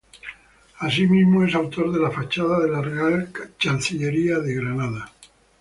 [0.79, 5.13] Asimismo es autor de la fachada de la Real Chancillería de Granada.